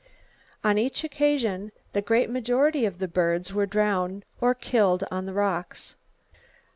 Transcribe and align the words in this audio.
On 0.63 0.79
each 0.79 1.03
occasion, 1.03 1.71
the 1.93 2.01
great 2.01 2.27
majority 2.27 2.87
of 2.87 2.97
the 2.97 3.07
birds 3.07 3.53
were 3.53 3.67
drowned, 3.67 4.25
or 4.39 4.55
killed 4.55 5.03
on 5.11 5.27
the 5.27 5.33
rocks. 5.33 5.95